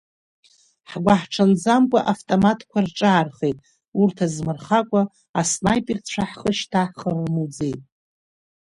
Ҳгәы 0.89 1.13
ҳҽанӡамкәа 1.21 1.99
автоматхқәа 2.11 2.79
рҿаархеит, 2.85 3.57
урҭ 4.01 4.17
азмырхакәа 4.25 5.01
аснаиперцәа 5.39 6.23
ҳхы 6.29 6.51
шьҭаҳхыр 6.57 7.15
рмуӡеит. 7.25 7.81